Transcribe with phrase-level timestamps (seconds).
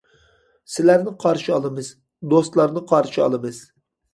[0.75, 1.91] سىلەرنى قارشى ئالىمىز،
[2.33, 3.65] دوستلارنى قارشى ئالىمىز!